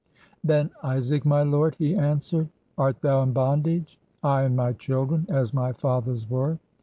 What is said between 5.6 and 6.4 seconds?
fathers